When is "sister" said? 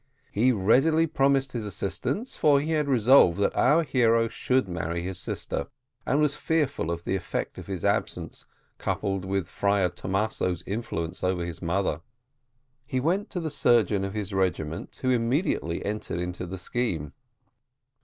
5.19-5.67